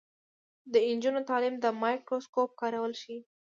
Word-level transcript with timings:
د 0.71 0.73
نجونو 0.95 1.21
تعلیم 1.29 1.55
د 1.59 1.65
مایکروسکوپ 1.81 2.49
کارول 2.61 2.93
ښيي. 3.01 3.19